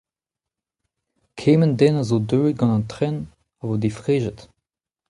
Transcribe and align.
Kement 1.39 1.79
den 1.79 1.99
a 2.01 2.03
zo 2.09 2.17
deuet 2.29 2.57
gant 2.59 2.75
an 2.77 2.87
tren 2.91 3.17
a 3.61 3.63
vo 3.67 3.75
difrejet. 3.83 4.39